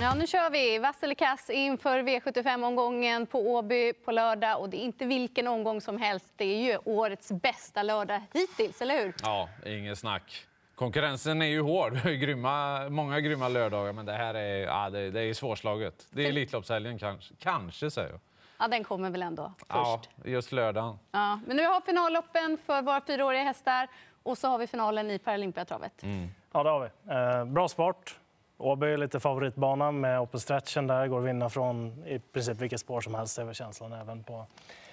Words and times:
Ja, 0.00 0.14
nu 0.14 0.26
kör 0.26 0.50
vi. 0.50 0.78
Vass 0.78 1.02
eller 1.02 1.14
kass 1.14 1.50
inför 1.50 1.98
V75-omgången 2.02 3.26
på 3.26 3.38
Åby 3.40 3.92
på 3.92 4.12
lördag. 4.12 4.60
Och 4.60 4.68
det 4.70 4.76
är 4.76 4.84
inte 4.84 5.06
vilken 5.06 5.46
omgång 5.48 5.80
som 5.80 5.98
helst. 5.98 6.32
Det 6.36 6.44
är 6.44 6.62
ju 6.72 6.78
årets 6.84 7.32
bästa 7.32 7.82
lördag 7.82 8.22
hittills, 8.34 8.82
eller 8.82 9.02
hur? 9.02 9.14
Ja, 9.22 9.48
inget 9.66 9.98
snack. 9.98 10.46
Konkurrensen 10.74 11.42
är 11.42 11.46
ju 11.46 11.60
hård. 11.60 12.02
Grymma, 12.04 12.88
många 12.88 13.20
grymma 13.20 13.48
lördagar, 13.48 13.92
men 13.92 14.06
det 14.06 14.12
här 14.12 14.34
är, 14.34 14.66
ja, 14.66 14.90
det, 14.90 15.10
det 15.10 15.20
är 15.20 15.34
svårslaget. 15.34 16.06
Det 16.10 16.24
är 16.24 16.28
Elitloppshelgen 16.28 16.98
kanske, 16.98 17.34
kanske 17.38 17.90
säger 17.90 18.10
jag. 18.10 18.20
Ja, 18.58 18.68
den 18.68 18.84
kommer 18.84 19.10
väl 19.10 19.22
ändå 19.22 19.52
först. 19.58 19.68
Ja, 19.68 20.00
just 20.24 20.52
lördagen. 20.52 20.98
Ja, 21.10 21.40
men 21.46 21.56
nu 21.56 21.66
har 21.66 21.80
vi 21.80 21.86
finalloppen 21.86 22.58
för 22.66 22.82
våra 22.82 23.00
fyraåriga 23.00 23.42
hästar 23.42 23.88
och 24.22 24.38
så 24.38 24.48
har 24.48 24.58
vi 24.58 24.66
finalen 24.66 25.10
i 25.10 25.18
Paralympiatravet. 25.18 26.02
Mm. 26.02 26.28
Ja, 26.52 26.62
det 26.62 26.70
har 26.70 26.80
vi. 26.80 27.14
Eh, 27.14 27.44
bra 27.44 27.68
sport. 27.68 28.18
Åby 28.58 28.86
är 28.86 28.96
lite 28.96 29.20
favoritbana 29.20 29.92
med 29.92 30.20
open 30.20 30.40
stretchen 30.40 30.86
där. 30.86 31.06
Går 31.06 31.18
att 31.18 31.24
vinna 31.24 31.48
från 31.48 32.04
i 32.06 32.18
princip 32.18 32.60
vilket 32.60 32.80
spår 32.80 33.00
som 33.00 33.14
helst, 33.14 33.38
är 33.38 33.52
känslan 33.52 33.92
även 33.92 34.22
på 34.22 34.46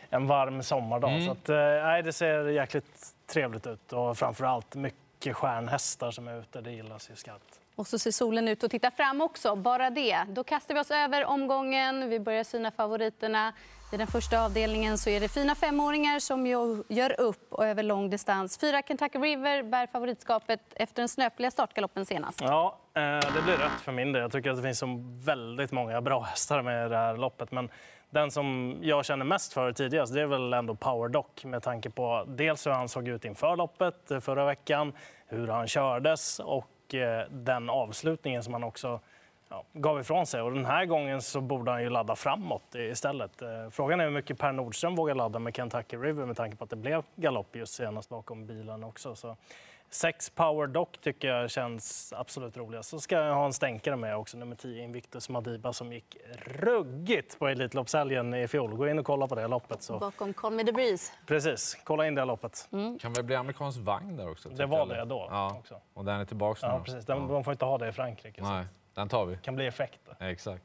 en 0.09 0.27
varm 0.27 0.63
sommardag. 0.63 1.11
Mm. 1.11 1.25
Så 1.25 1.31
att, 1.31 1.49
eh, 1.49 2.03
det 2.03 2.13
ser 2.13 2.47
jäkligt 2.47 3.15
trevligt 3.27 3.67
ut 3.67 3.93
och 3.93 4.17
framför 4.17 4.45
allt 4.45 4.75
mycket 4.75 5.35
stjärnhästar 5.35 6.11
som 6.11 6.27
är 6.27 6.39
ute. 6.39 6.61
Det 6.61 6.71
gillas 6.71 7.09
ju 7.09 7.15
skarpt. 7.15 7.59
Och 7.75 7.87
så 7.87 7.99
ser 7.99 8.11
solen 8.11 8.47
ut 8.47 8.63
att 8.63 8.71
titta 8.71 8.91
fram 8.91 9.21
också. 9.21 9.55
Bara 9.55 9.89
det. 9.89 10.25
Då 10.27 10.43
kastar 10.43 10.73
vi 10.73 10.79
oss 10.81 10.91
över 10.91 11.25
omgången. 11.25 12.09
Vi 12.09 12.19
börjar 12.19 12.43
syna 12.43 12.71
favoriterna. 12.71 13.53
I 13.93 13.97
den 13.97 14.07
första 14.07 14.45
avdelningen 14.45 14.97
så 14.97 15.09
är 15.09 15.19
det 15.19 15.27
fina 15.27 15.55
femåringar 15.55 16.19
som 16.19 16.47
gör 16.89 17.19
upp 17.21 17.53
och 17.53 17.65
över 17.65 17.83
lång 17.83 18.09
distans. 18.09 18.57
Fyra 18.57 18.81
Kentucky 18.81 19.19
River 19.19 19.63
bär 19.63 19.87
favoritskapet 19.87 20.61
efter 20.75 21.01
den 21.01 21.09
snöpliga 21.09 21.51
startgaloppen 21.51 22.05
senast. 22.05 22.41
Ja, 22.41 22.79
eh, 22.93 23.01
det 23.35 23.41
blir 23.43 23.57
rätt 23.57 23.81
för 23.81 23.91
min 23.91 24.11
del. 24.13 24.21
Jag 24.21 24.31
tycker 24.31 24.49
att 24.49 24.57
det 24.57 24.63
finns 24.63 24.79
så 24.79 24.99
väldigt 25.25 25.71
många 25.71 26.01
bra 26.01 26.21
hästar 26.21 26.61
med 26.61 26.91
det 26.91 26.97
här 26.97 27.17
loppet. 27.17 27.51
Men 27.51 27.69
den 28.09 28.31
som 28.31 28.77
jag 28.81 29.05
känner 29.05 29.25
mest 29.25 29.53
för 29.53 29.71
tidigast 29.71 30.13
det 30.13 30.21
är 30.21 30.25
väl 30.25 30.53
ändå 30.53 30.75
Power 30.75 31.09
Doc 31.09 31.25
med 31.43 31.63
tanke 31.63 31.89
på 31.89 32.25
dels 32.27 32.67
hur 32.67 32.71
han 32.71 32.89
såg 32.89 33.07
ut 33.07 33.25
inför 33.25 33.55
loppet 33.55 34.11
eh, 34.11 34.19
förra 34.19 34.45
veckan, 34.45 34.93
hur 35.27 35.47
han 35.47 35.67
kördes 35.67 36.39
och 36.39 36.74
och 36.85 36.95
eh, 36.95 37.27
den 37.29 37.69
avslutningen 37.69 38.43
som 38.43 38.53
han 38.53 38.63
också 38.63 38.99
ja, 39.49 39.63
gav 39.73 39.99
ifrån 39.99 40.25
sig. 40.25 40.41
Och 40.41 40.53
den 40.53 40.65
här 40.65 40.85
gången 40.85 41.21
så 41.21 41.41
borde 41.41 41.71
han 41.71 41.83
ju 41.83 41.89
ladda 41.89 42.15
framåt 42.15 42.75
istället. 42.75 43.41
Eh, 43.41 43.69
frågan 43.71 43.99
är 43.99 44.03
hur 44.03 44.11
mycket 44.11 44.39
Per 44.39 44.51
Nordström 44.51 44.95
vågar 44.95 45.15
ladda 45.15 45.39
med 45.39 45.55
Kentucky 45.55 45.97
River 45.97 46.25
med 46.25 46.37
tanke 46.37 46.57
på 46.57 46.63
att 46.63 46.69
det 46.69 46.75
blev 46.75 47.03
galopp 47.15 47.55
just 47.55 47.73
senast 47.73 48.09
bakom 48.09 48.47
bilen 48.47 48.83
också. 48.83 49.15
Så 49.15 49.37
Sex 49.89 50.29
Power 50.29 50.67
Doc 50.67 50.87
tycker 51.01 51.27
jag 51.27 51.51
känns 51.51 52.13
absolut 52.17 52.57
roligast. 52.57 52.89
Så 52.89 52.99
ska 52.99 53.15
jag 53.15 53.35
ha 53.35 53.45
en 53.45 53.53
stänkare 53.53 53.95
med 53.95 54.17
också, 54.17 54.37
nummer 54.37 54.55
10 54.55 54.83
Invictus 54.83 55.29
Madiba 55.29 55.73
som 55.73 55.93
gick 55.93 56.17
ruggigt 56.45 57.39
på 57.39 57.47
Elitloppshelgen 57.47 58.33
i 58.33 58.47
fjol. 58.47 58.75
Gå 58.75 58.87
in 58.87 58.99
och 58.99 59.05
kolla 59.05 59.27
på 59.27 59.35
det 59.35 59.47
loppet. 59.47 59.81
Så. 59.81 59.99
Bakom 59.99 60.33
Call 60.33 60.53
Me 60.53 60.63
The 60.63 60.71
Breeze. 60.71 61.13
Precis, 61.25 61.77
kolla 61.83 62.07
in 62.07 62.15
det 62.15 62.25
loppet. 62.25 62.67
Mm. 62.71 62.99
Kan 62.99 63.13
väl 63.13 63.23
bli 63.23 63.35
amerikansk 63.35 63.79
vagn 63.79 64.17
där 64.17 64.31
också? 64.31 64.49
Det 64.49 64.65
var 64.65 64.85
det 64.85 65.05
då. 65.05 65.27
Ja. 65.31 65.57
Också. 65.59 65.81
Och 65.93 66.05
den 66.05 66.19
är 66.19 66.25
tillbaka 66.25 66.67
nu? 66.67 66.73
Ja, 66.73 66.79
precis. 66.79 67.05
Den, 67.05 67.21
ja. 67.21 67.27
De 67.27 67.43
får 67.43 67.51
inte 67.51 67.65
ha 67.65 67.77
det 67.77 67.87
i 67.87 67.91
Frankrike. 67.91 68.41
Nej. 68.41 68.65
Den 68.93 69.09
tar 69.09 69.25
vi. 69.25 69.35
Det 69.35 69.41
kan 69.41 69.55
bli 69.55 69.67
effekter. 69.67 70.15
Exakt. 70.19 70.63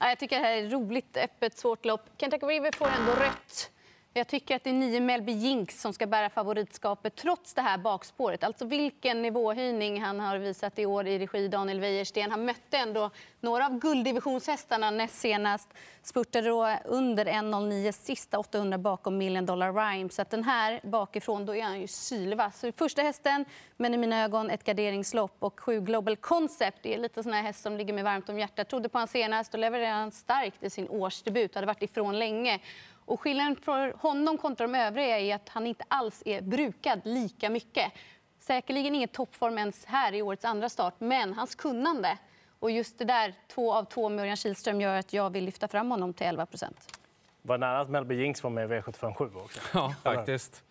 jag 0.00 0.18
tycker 0.18 0.36
det 0.36 0.46
här 0.46 0.56
är 0.56 0.70
roligt, 0.70 1.16
öppet, 1.16 1.58
svårt 1.58 1.84
lopp. 1.84 2.00
Kentucky 2.18 2.46
River 2.46 2.72
får 2.72 2.86
ändå 2.86 3.12
rött. 3.12 3.70
Jag 4.18 4.28
tycker 4.28 4.56
att 4.56 4.64
det 4.64 4.70
är 4.70 4.74
nio 4.74 5.00
Melby 5.00 5.32
Jinx 5.32 5.80
som 5.80 5.92
ska 5.92 6.06
bära 6.06 6.30
favoritskapet 6.30 7.16
trots 7.16 7.54
det 7.54 7.62
här 7.62 7.78
bakspåret. 7.78 8.44
Alltså 8.44 8.64
vilken 8.64 9.22
nivåhöjning 9.22 10.02
han 10.02 10.20
har 10.20 10.38
visat 10.38 10.78
i 10.78 10.86
år 10.86 11.06
i 11.06 11.18
regi 11.18 11.48
Daniel 11.48 11.80
Wäjersten. 11.80 12.30
Han 12.30 12.44
mötte 12.44 12.76
ändå 12.76 13.10
några 13.40 13.66
av 13.66 13.78
gulddivisionshästarna 13.78 14.90
näst 14.90 15.14
senast. 15.14 15.68
Spurtade 16.02 16.48
då 16.48 16.76
under 16.84 17.24
1.09 17.24 17.92
sista 17.92 18.38
800 18.38 18.78
bakom 18.78 19.18
Million 19.18 19.46
Dollar 19.46 19.72
Rhyme. 19.72 20.10
Så 20.10 20.22
att 20.22 20.30
den 20.30 20.44
här 20.44 20.80
bakifrån, 20.82 21.46
då 21.46 21.54
är 21.54 21.62
han 21.62 21.80
ju 21.80 21.86
sylvass. 21.86 22.64
Första 22.76 23.02
hästen, 23.02 23.44
men 23.76 23.94
i 23.94 23.96
mina 23.96 24.24
ögon 24.24 24.50
ett 24.50 24.64
garderingslopp. 24.64 25.36
Och 25.38 25.60
sju 25.60 25.80
Global 25.80 26.16
Concept, 26.16 26.78
det 26.82 26.94
är 26.94 26.98
lite 26.98 27.22
sån 27.22 27.32
här 27.32 27.42
häst 27.42 27.62
som 27.62 27.76
ligger 27.76 27.94
mig 27.94 28.04
varmt 28.04 28.28
om 28.28 28.38
hjärtat. 28.38 28.68
Trodde 28.68 28.88
på 28.88 28.98
han 28.98 29.08
senast 29.08 29.54
och 29.54 29.60
levererade 29.60 29.94
han 29.94 30.12
starkt 30.12 30.62
i 30.62 30.70
sin 30.70 30.88
årsdebut. 30.88 31.54
Hade 31.54 31.66
varit 31.66 31.82
ifrån 31.82 32.18
länge. 32.18 32.60
Och 33.06 33.20
skillnaden 33.20 33.56
för 33.56 33.94
honom 33.98 34.38
kontra 34.38 34.66
de 34.66 34.74
övriga 34.74 35.18
är 35.18 35.34
att 35.34 35.48
han 35.48 35.66
inte 35.66 35.84
alls 35.88 36.22
är 36.26 36.40
brukad 36.40 37.00
lika 37.04 37.50
mycket. 37.50 37.92
Säkerligen 38.40 38.94
ingen 38.94 39.08
toppform 39.08 39.58
ens 39.58 39.84
här 39.84 40.14
i 40.14 40.22
årets 40.22 40.44
andra 40.44 40.68
start, 40.68 40.94
men 40.98 41.34
hans 41.34 41.54
kunnande 41.54 42.18
och 42.58 42.70
just 42.70 42.98
det 42.98 43.04
där, 43.04 43.34
två 43.48 43.74
av 43.74 43.84
två 43.84 44.08
med 44.08 44.22
Örjan 44.22 44.36
Kihlström, 44.36 44.80
gör 44.80 44.98
att 44.98 45.12
jag 45.12 45.30
vill 45.30 45.44
lyfta 45.44 45.68
fram 45.68 45.90
honom 45.90 46.12
till 46.14 46.26
11 46.26 46.46
procent. 46.46 46.98
Var 47.42 47.58
nära 47.58 47.80
att 47.80 47.90
Melby 47.90 48.14
Jinx 48.14 48.42
var 48.42 48.50
med 48.50 48.70
i 48.70 48.74
V757 48.74 49.42
också. 49.44 49.60
Ja, 49.74 49.94
faktiskt. 50.02 50.62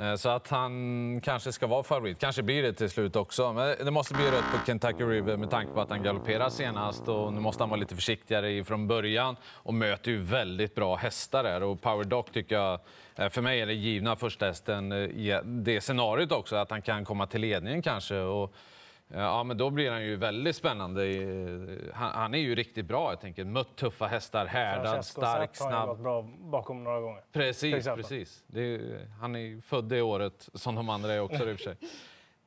Eh, 0.00 0.14
så 0.14 0.28
att 0.28 0.48
han 0.48 1.20
kanske 1.24 1.52
ska 1.52 1.66
vara 1.66 1.82
favorit. 1.82 2.18
Kanske 2.18 2.42
blir 2.42 2.62
det 2.62 2.72
till 2.72 2.90
slut 2.90 3.16
också. 3.16 3.52
Men 3.52 3.84
det 3.84 3.90
måste 3.90 4.14
bli 4.14 4.24
rött 4.24 4.44
på 4.52 4.66
Kentucky 4.66 5.04
River 5.04 5.36
med 5.36 5.50
tanke 5.50 5.72
på 5.72 5.80
att 5.80 5.90
han 5.90 6.02
galopperar 6.02 6.50
senast. 6.50 7.08
Och 7.08 7.32
nu 7.32 7.40
måste 7.40 7.62
han 7.62 7.70
vara 7.70 7.80
lite 7.80 7.94
försiktigare 7.94 8.64
från 8.64 8.88
början 8.88 9.36
och 9.44 9.74
möter 9.74 10.10
ju 10.10 10.22
väldigt 10.22 10.74
bra 10.74 10.96
hästar 10.96 11.42
där. 11.42 11.62
Och 11.62 11.82
Power 11.82 12.04
Doc 12.04 12.26
tycker 12.32 12.54
jag, 12.54 12.80
eh, 13.16 13.28
för 13.28 13.42
mig 13.42 13.60
är 13.60 13.66
det 13.66 13.74
givna 13.74 14.16
första 14.16 14.46
hästen 14.46 14.92
eh, 14.92 14.98
i 14.98 15.40
det 15.44 15.80
scenariot 15.80 16.32
också, 16.32 16.56
att 16.56 16.70
han 16.70 16.82
kan 16.82 17.04
komma 17.04 17.26
till 17.26 17.40
ledningen 17.40 17.82
kanske. 17.82 18.18
Och 18.18 18.54
Ja, 19.08 19.44
men 19.44 19.56
då 19.56 19.70
blir 19.70 19.90
han 19.90 20.04
ju 20.04 20.16
väldigt 20.16 20.56
spännande. 20.56 21.02
Han, 21.94 22.10
han 22.12 22.34
är 22.34 22.38
ju 22.38 22.54
riktigt 22.54 22.86
bra. 22.86 23.12
Jag 23.12 23.20
tänker. 23.20 23.44
Mött 23.44 23.76
tuffa 23.76 24.06
hästar, 24.06 24.46
härdad, 24.46 25.04
stark, 25.04 25.56
snabb. 25.56 25.72
Har 25.72 25.86
gått 25.86 25.98
bra 25.98 26.22
bakom 26.38 26.84
några 26.84 27.00
gånger. 27.00 27.22
Precis, 27.32 27.84
precis. 27.84 28.44
Är, 28.54 29.08
han 29.20 29.36
är 29.36 29.60
född 29.60 29.84
det 29.84 30.02
året, 30.02 30.48
som 30.54 30.74
de 30.74 30.88
andra 30.88 31.12
är 31.12 31.20
också 31.20 31.48
i 31.48 31.54
och 31.54 31.58
för 31.58 31.64
sig. 31.64 31.76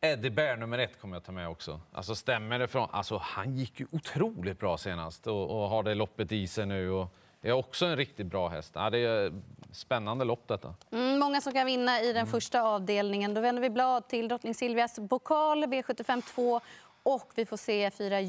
Eddie 0.03 0.29
Bear 0.29 0.57
nummer 0.57 0.77
ett 0.77 1.01
kommer 1.01 1.15
jag 1.15 1.23
ta 1.23 1.31
med 1.31 1.49
också. 1.49 1.81
Alltså 1.91 2.15
stämmer 2.15 2.59
det 2.59 2.67
från... 2.67 2.89
Alltså 2.91 3.17
han 3.17 3.55
gick 3.55 3.79
ju 3.79 3.87
otroligt 3.91 4.59
bra 4.59 4.77
senast 4.77 5.27
och, 5.27 5.63
och 5.63 5.69
har 5.69 5.83
det 5.83 5.95
loppet 5.95 6.31
i 6.31 6.47
sig 6.47 6.65
nu. 6.65 6.89
Och 6.91 7.15
är 7.41 7.51
också 7.51 7.85
en 7.85 7.95
riktigt 7.95 8.27
bra 8.27 8.47
häst. 8.47 8.71
Ja, 8.75 8.89
det 8.89 8.97
är 8.97 9.33
spännande 9.71 10.25
lopp 10.25 10.47
detta. 10.47 10.75
Mm, 10.91 11.19
många 11.19 11.41
som 11.41 11.53
kan 11.53 11.65
vinna 11.65 12.01
i 12.01 12.07
den 12.07 12.15
mm. 12.15 12.27
första 12.27 12.61
avdelningen. 12.61 13.33
Då 13.33 13.41
vänder 13.41 13.61
vi 13.61 13.69
blad 13.69 14.07
till 14.07 14.27
drottning 14.27 14.53
Silvias 14.53 14.99
pokal 15.09 15.63
V75 15.63 16.21
2 16.35 16.61
och 17.03 17.31
vi 17.35 17.45
får 17.45 17.57
se 17.57 17.91
fyra 17.91 18.21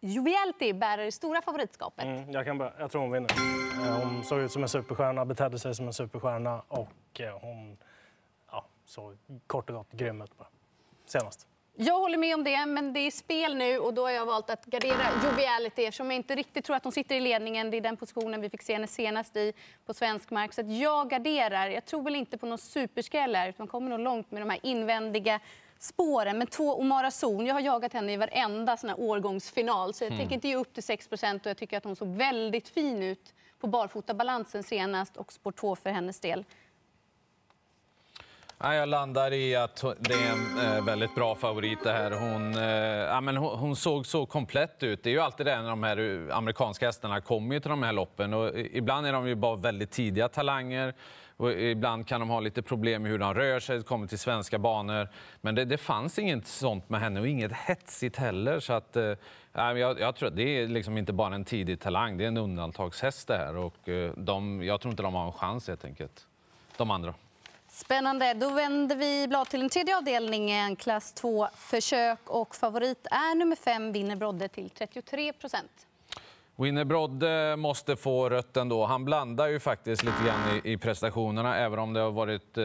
Juvialti 0.00 0.72
bära 0.72 1.04
det 1.04 1.12
stora 1.12 1.42
favoritskapet. 1.42 2.04
Mm, 2.04 2.30
jag, 2.30 2.44
kan 2.44 2.58
börja. 2.58 2.72
jag 2.78 2.90
tror 2.90 3.02
hon 3.02 3.12
vinner. 3.12 3.30
Eh, 3.86 4.04
hon 4.04 4.24
såg 4.24 4.40
ut 4.40 4.52
som 4.52 4.62
en 4.62 4.68
superstjärna, 4.68 5.24
betedde 5.24 5.58
sig 5.58 5.74
som 5.74 5.86
en 5.86 5.92
superstjärna 5.92 6.62
och 6.68 7.20
eh, 7.20 7.38
hon 7.40 7.76
ja, 8.50 8.64
såg 8.84 9.18
kort 9.46 9.70
och 9.70 9.76
gott 9.76 9.92
grym 9.92 10.22
ut 10.22 10.38
bara. 10.38 10.48
senast. 11.06 11.46
Jag 11.76 11.98
håller 11.98 12.18
med 12.18 12.34
om 12.34 12.44
det, 12.44 12.66
men 12.66 12.92
det 12.92 13.00
är 13.00 13.10
spel 13.10 13.56
nu 13.56 13.78
och 13.78 13.94
då 13.94 14.02
har 14.02 14.10
jag 14.10 14.26
valt 14.26 14.50
att 14.50 14.64
gardera 14.64 15.06
Joviality 15.24 15.84
eftersom 15.84 16.10
jag 16.10 16.16
inte 16.16 16.34
riktigt 16.34 16.64
tror 16.64 16.76
att 16.76 16.84
hon 16.84 16.92
sitter 16.92 17.14
i 17.14 17.20
ledningen. 17.20 17.70
Det 17.70 17.76
är 17.76 17.80
den 17.80 17.96
positionen 17.96 18.40
vi 18.40 18.50
fick 18.50 18.62
se 18.62 18.72
henne 18.72 18.86
senast 18.86 19.36
i 19.36 19.52
på 19.86 19.94
svensk 19.94 20.30
mark. 20.30 20.52
Så 20.52 20.62
jag 20.66 21.10
garderar. 21.10 21.68
Jag 21.68 21.84
tror 21.84 22.02
väl 22.02 22.16
inte 22.16 22.38
på 22.38 22.46
någon 22.46 22.58
superskräll 22.58 23.34
här, 23.34 23.48
utan 23.48 23.66
kommer 23.66 23.90
nog 23.90 24.00
långt 24.00 24.30
med 24.30 24.42
de 24.42 24.50
här 24.50 24.58
invändiga 24.62 25.40
spåren. 25.78 26.38
Men 26.38 26.46
två 26.46 26.74
Omara 26.74 27.10
Zon, 27.10 27.46
jag 27.46 27.54
har 27.54 27.60
jagat 27.60 27.92
henne 27.92 28.12
i 28.12 28.16
varenda 28.16 28.76
sån 28.76 28.90
här 28.90 29.00
årgångsfinal 29.00 29.94
så 29.94 30.04
jag 30.04 30.08
mm. 30.08 30.18
tänker 30.18 30.34
inte 30.34 30.48
ge 30.48 30.56
upp 30.56 30.74
till 30.74 30.82
6 30.82 31.08
och 31.12 31.18
jag 31.44 31.56
tycker 31.56 31.76
att 31.76 31.84
hon 31.84 31.96
såg 31.96 32.08
väldigt 32.08 32.68
fin 32.68 33.02
ut 33.02 33.34
på 33.60 33.66
barfotabalansen 33.66 34.62
senast 34.62 35.16
och 35.16 35.32
spår 35.32 35.52
2 35.52 35.76
för 35.76 35.90
hennes 35.90 36.20
del. 36.20 36.44
Jag 38.64 38.88
landar 38.88 39.32
i 39.32 39.56
att 39.56 39.84
det 39.98 40.14
är 40.14 40.32
en 40.32 40.76
eh, 40.76 40.84
väldigt 40.84 41.14
bra 41.14 41.34
favorit. 41.34 41.78
Det 41.84 41.92
här. 41.92 42.10
Hon, 42.10 42.54
eh, 42.54 42.64
ja, 42.64 43.20
men 43.20 43.36
hon 43.36 43.76
såg 43.76 44.06
så 44.06 44.26
komplett 44.26 44.82
ut. 44.82 45.02
Det 45.02 45.10
är 45.10 45.14
ju 45.14 45.20
alltid 45.20 45.46
det 45.46 45.62
när 45.62 45.68
de 45.68 45.82
här 45.82 46.28
eh, 46.28 46.36
amerikanska 46.36 46.86
hästarna 46.86 47.20
kommer 47.20 47.60
till 47.60 47.70
de 47.70 47.82
här 47.82 47.92
loppen. 47.92 48.34
Och 48.34 48.58
ibland 48.58 49.06
är 49.06 49.12
de 49.12 49.28
ju 49.28 49.34
bara 49.34 49.56
väldigt 49.56 49.90
tidiga 49.90 50.28
talanger. 50.28 50.94
Och 51.36 51.52
ibland 51.52 52.06
kan 52.06 52.20
de 52.20 52.30
ha 52.30 52.40
lite 52.40 52.62
problem 52.62 53.02
med 53.02 53.10
hur 53.10 53.18
de 53.18 53.34
rör 53.34 53.60
sig, 53.60 53.82
kommer 53.82 54.06
till 54.06 54.18
svenska 54.18 54.58
banor. 54.58 55.08
Men 55.40 55.54
det, 55.54 55.64
det 55.64 55.78
fanns 55.78 56.18
inget 56.18 56.46
sånt 56.46 56.88
med 56.88 57.00
henne 57.00 57.20
och 57.20 57.28
inget 57.28 57.52
hetsigt 57.52 58.16
heller. 58.16 58.60
Så 58.60 58.72
att, 58.72 58.96
eh, 58.96 59.14
jag, 59.52 60.00
jag, 60.00 60.16
tror 60.16 60.28
att 60.28 60.36
det 60.36 60.62
är 60.62 60.68
liksom 60.68 60.98
inte 60.98 61.12
bara 61.12 61.34
en 61.34 61.44
tidig 61.44 61.80
talang, 61.80 62.16
det 62.16 62.24
är 62.24 62.28
en 62.28 62.36
undantagshäst 62.36 63.28
det 63.28 63.36
här. 63.36 63.56
Och 63.56 63.88
de, 64.16 64.62
jag 64.62 64.80
tror 64.80 64.90
inte 64.90 65.02
de 65.02 65.14
har 65.14 65.26
en 65.26 65.32
chans 65.32 65.68
helt 65.68 65.84
enkelt, 65.84 66.26
de 66.76 66.90
andra. 66.90 67.14
Spännande. 67.74 68.34
Då 68.34 68.50
vänder 68.50 68.96
vi 68.96 69.28
blad 69.28 69.48
till 69.48 69.60
den 69.60 69.68
tredje 69.68 69.96
avdelningen, 69.96 70.76
klass 70.76 71.12
2 71.12 71.48
försök. 71.56 72.18
Och 72.30 72.56
favorit 72.56 73.06
är 73.10 73.34
nummer 73.34 73.56
5, 73.56 73.92
vinner 73.92 74.16
Brodde 74.16 74.48
till 74.48 74.70
33 74.70 75.32
procent. 75.32 75.86
Winner 76.56 76.84
Brodde 76.84 77.56
måste 77.56 77.96
få 77.96 78.28
rött 78.28 78.56
ändå. 78.56 78.84
Han 78.86 79.04
blandar 79.04 79.48
ju 79.48 79.60
faktiskt 79.60 80.04
lite 80.04 80.24
grann 80.26 80.60
i, 80.64 80.72
i 80.72 80.76
prestationerna, 80.76 81.56
även 81.56 81.78
om 81.78 81.92
det 81.92 82.00
har 82.00 82.10
varit 82.10 82.58
eh, 82.58 82.64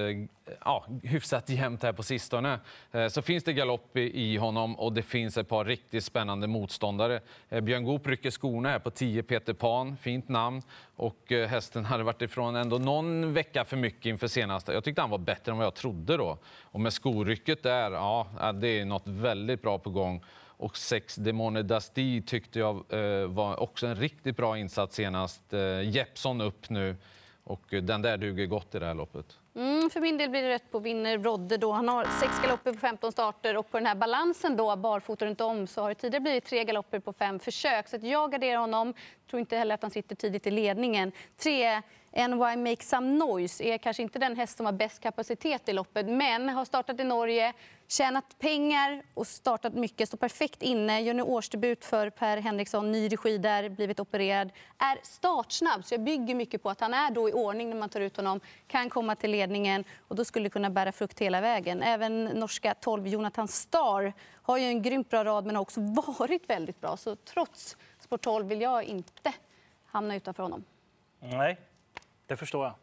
ja, 0.66 0.86
hyfsat 1.04 1.50
jämnt 1.50 1.84
här 1.84 1.94
på 1.94 2.04
sistone. 2.04 2.60
Eh, 2.92 3.08
så 3.08 3.22
finns 3.22 3.44
det 3.44 3.54
galopp 3.54 3.98
i, 3.98 4.02
i, 4.02 4.38
honom 4.38 4.76
och 4.80 4.94
det 4.94 5.02
finns 5.02 5.38
ett 5.38 5.50
par 5.50 5.66
riktigt 5.66 6.04
spännande 6.04 6.48
motståndare. 6.48 7.22
Eh, 7.50 7.62
Björn 7.62 7.84
Goop 7.84 8.08
rycker 8.08 8.32
skorna 8.32 8.70
här 8.70 8.80
på 8.80 8.90
10 8.90 9.24
Peter 9.24 9.54
Pan, 9.54 9.98
fint 9.98 10.30
namn. 10.30 10.62
Och 10.96 11.32
eh, 11.32 11.48
hästen 11.48 11.86
hade 11.86 12.04
varit 12.04 12.22
ifrån 12.22 12.56
ändå 12.56 12.78
någon 12.78 13.34
vecka 13.34 13.66
för 13.66 13.78
mycket 13.78 14.06
inför 14.06 14.28
senaste. 14.28 14.74
Jag 14.74 14.84
tyckte 14.84 15.02
han 15.02 15.10
var 15.10 15.18
bättre 15.18 15.52
än 15.52 15.58
vad 15.58 15.66
jag 15.66 15.76
trodde 15.76 16.18
då. 16.18 16.38
Och 16.64 16.80
med 16.80 16.94
skorycket 16.94 17.64
där, 17.64 17.92
ja, 17.92 18.28
det 18.54 18.80
är 18.80 18.86
något 18.86 19.08
väldigt 19.08 19.62
bra 19.62 19.80
på 19.80 19.90
gång. 19.90 20.24
Och 20.58 20.78
sex 20.78 21.16
Demone 21.16 21.62
Dasti 21.62 22.22
tyckte 22.22 22.60
jag 22.60 22.76
eh, 22.90 23.28
var 23.28 23.60
också 23.60 23.88
en 23.88 23.96
riktigt 23.96 24.38
bra 24.38 24.58
insats 24.58 24.96
senast. 24.96 25.54
Eh, 25.54 25.90
Jeppson 25.90 26.42
upp 26.42 26.70
nu 26.70 26.96
och 27.44 27.74
eh, 27.74 27.84
den 27.84 28.02
där 28.02 28.18
duger 28.18 28.46
gott 28.46 28.76
i 28.76 28.80
det 28.80 28.86
här 28.86 28.94
loppet. 28.94 29.38
Mm, 29.56 29.90
för 29.90 30.00
min 30.00 30.18
del 30.18 30.30
blir 30.30 30.42
det 30.42 30.50
rätt 30.50 30.72
på 30.72 30.80
vinner 30.80 31.18
Rodde. 31.18 31.58
Då. 31.58 31.72
Han 31.72 31.88
har 31.88 32.06
sex 32.20 32.42
galopper 32.44 32.74
på 32.74 32.80
15 32.80 33.12
starter 33.12 33.58
och 33.58 33.72
på 33.72 33.78
den 33.78 33.88
här 33.88 33.96
balansen 33.96 34.58
då, 34.58 34.76
barfota 34.76 35.26
runt 35.26 35.42
om 35.42 35.68
så 35.68 35.82
har 35.82 35.90
det 35.90 35.96
tidigare 35.96 36.22
blivit 36.22 36.46
tre 36.46 36.64
galopper 36.64 37.00
på 37.00 37.14
fem 37.14 37.40
försök. 37.40 37.88
Så 37.88 37.98
jag 38.02 38.32
garderar 38.32 38.60
honom. 38.60 38.94
Tror 39.30 39.40
inte 39.40 39.58
heller 39.58 39.76
att 39.76 39.82
han 39.82 39.92
sitter 39.92 40.16
tidigt 40.16 40.48
i 40.48 40.52
ledningen. 40.52 41.12
Tre 41.38 41.82
NY 42.18 42.56
Make 42.58 42.84
Some 42.84 43.08
Noise 43.08 43.64
är 43.64 43.78
kanske 43.78 44.04
inte 44.04 44.20
den 44.20 44.36
häst 44.36 44.58
som 44.58 44.66
har 44.66 44.74
bäst 44.74 45.00
kapacitet 45.00 45.70
i 45.70 45.74
loppet 45.74 46.06
men 46.06 46.50
har 46.50 46.66
startat 46.66 47.00
i 47.00 47.04
Norge, 47.04 47.54
tjänat 47.88 48.40
pengar 48.40 49.04
och 49.14 49.28
startat 49.28 49.74
mycket. 49.74 50.08
Står 50.08 50.18
perfekt 50.18 50.62
inne. 50.62 51.02
Gör 51.02 51.14
nu 51.14 51.22
årsdebut 51.22 51.86
för 51.86 52.10
Per 52.10 52.38
Henriksson. 52.38 52.92
Ny 52.92 53.08
regi 53.10 53.38
där, 53.38 53.70
blivit 53.70 54.00
opererad. 54.00 54.52
Är 54.78 55.00
startsnabb, 55.04 55.86
så 55.86 55.94
jag 55.94 56.02
bygger 56.02 56.36
mycket 56.36 56.64
på 56.64 56.70
att 56.70 56.80
han 56.80 56.94
är 56.94 57.12
då 57.12 57.30
i 57.30 57.34
ordning 57.34 57.70
när 57.70 57.78
man 57.78 57.90
tar 57.90 58.02
ut 58.02 58.18
honom. 58.18 58.40
Kan 58.68 58.90
komma 58.90 59.16
till 59.16 59.32
ledningen 59.32 59.84
och 60.08 60.16
då 60.16 60.26
skulle 60.26 60.46
det 60.46 60.50
kunna 60.50 60.70
bära 60.70 60.92
frukt 60.92 61.20
hela 61.20 61.42
vägen. 61.42 61.84
Även 61.84 62.24
norska 62.26 62.74
12 62.74 63.08
Jonathan 63.08 63.48
Starr 63.48 64.14
har 64.42 64.58
ju 64.58 64.66
en 64.66 64.82
grymt 64.82 65.10
bra 65.10 65.24
rad 65.24 65.46
men 65.46 65.56
har 65.56 65.62
också 65.62 65.82
varit 66.20 66.50
väldigt 66.50 66.82
bra. 66.82 66.98
Så 66.98 67.16
trots 67.16 67.78
sport 68.00 68.22
12 68.22 68.48
vill 68.48 68.62
jag 68.62 68.84
inte 68.84 69.34
hamna 69.86 70.16
utanför 70.16 70.44
honom. 70.44 70.64
Nej, 71.20 71.58
det 72.28 72.38
förstår 72.38 72.66
jag. 72.66 72.74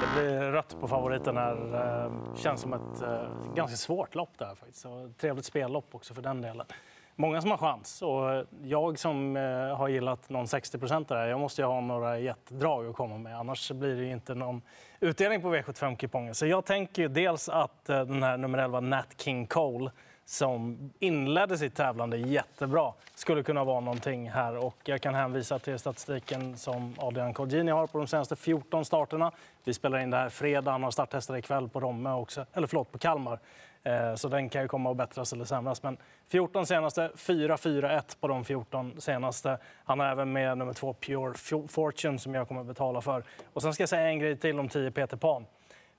Det 0.00 0.20
blir 0.20 0.40
rött 0.40 0.76
på 0.80 0.88
favoriten 0.88 1.36
här. 1.36 1.74
Eh, 1.74 2.34
känns 2.36 2.60
som 2.60 2.72
ett 2.72 3.02
eh, 3.02 3.54
ganska 3.54 3.76
svårt 3.76 4.14
lopp 4.14 4.38
där 4.38 4.54
faktiskt. 4.54 4.84
Och 4.84 5.16
trevligt 5.18 5.44
spellopp 5.44 5.94
också 5.94 6.14
för 6.14 6.22
den 6.22 6.42
delen. 6.42 6.66
Många 7.14 7.40
som 7.40 7.50
har 7.50 7.58
chans 7.58 8.02
och 8.02 8.44
jag 8.62 8.98
som 8.98 9.36
eh, 9.36 9.76
har 9.76 9.88
gillat 9.88 10.28
någon 10.30 10.48
60 10.48 10.78
procent 10.78 11.08
där, 11.08 11.26
jag 11.26 11.40
måste 11.40 11.62
ju 11.62 11.66
ha 11.66 11.80
några 11.80 12.18
jättedrag 12.18 12.86
att 12.86 12.96
komma 12.96 13.18
med. 13.18 13.38
Annars 13.38 13.70
blir 13.70 13.96
det 13.96 14.04
inte 14.04 14.34
någon 14.34 14.62
utdelning 15.00 15.42
på 15.42 15.54
V75-kupongen. 15.54 16.34
Så 16.34 16.46
jag 16.46 16.64
tänker 16.64 17.02
ju 17.02 17.08
dels 17.08 17.48
att 17.48 17.84
den 17.84 18.22
här 18.22 18.36
nummer 18.36 18.58
11 18.58 18.80
Nat 18.80 19.20
King 19.20 19.46
Cole 19.46 19.90
som 20.28 20.90
inledde 20.98 21.58
sitt 21.58 21.74
tävlande 21.74 22.16
jättebra 22.16 22.92
skulle 23.14 23.42
kunna 23.42 23.64
vara 23.64 23.80
någonting 23.80 24.30
här. 24.30 24.56
Och 24.56 24.76
jag 24.84 25.00
kan 25.00 25.14
hänvisa 25.14 25.58
till 25.58 25.78
statistiken 25.78 26.56
som 26.56 26.94
Adrian 26.98 27.34
Colgjini 27.34 27.70
har 27.70 27.86
på 27.86 27.98
de 27.98 28.06
senaste 28.06 28.36
14 28.36 28.84
starterna. 28.84 29.32
Vi 29.64 29.74
spelar 29.74 29.98
in 29.98 30.10
det 30.10 30.16
här 30.16 30.28
fredag, 30.28 30.70
han 30.70 30.82
har 30.82 30.90
starthästar 30.90 31.36
ikväll 31.36 31.68
på 31.68 31.80
Romme 31.80 32.10
också, 32.10 32.46
eller 32.52 32.66
förlåt, 32.66 32.92
på 32.92 32.98
Kalmar. 32.98 33.38
Eh, 33.82 34.14
så 34.14 34.28
den 34.28 34.48
kan 34.48 34.62
ju 34.62 34.68
komma 34.68 34.90
att 34.90 34.96
bättras 34.96 35.32
eller 35.32 35.44
sämras. 35.44 35.82
Men 35.82 35.96
14 36.28 36.66
senaste, 36.66 37.10
4-4-1 37.16 38.02
på 38.20 38.28
de 38.28 38.44
14 38.44 39.00
senaste. 39.00 39.58
Han 39.84 40.00
har 40.00 40.06
även 40.06 40.32
med 40.32 40.58
nummer 40.58 40.72
två 40.72 40.92
Pure 40.92 41.34
Fortune 41.68 42.18
som 42.18 42.34
jag 42.34 42.48
kommer 42.48 42.60
att 42.60 42.66
betala 42.66 43.00
för. 43.00 43.24
Och 43.52 43.62
sen 43.62 43.74
ska 43.74 43.82
jag 43.82 43.88
säga 43.88 44.08
en 44.08 44.18
grej 44.18 44.36
till 44.36 44.60
om 44.60 44.68
10 44.68 44.90
Peter 44.90 45.16
Pan. 45.16 45.44